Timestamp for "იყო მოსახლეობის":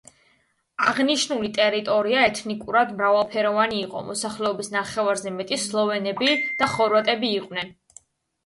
3.83-4.73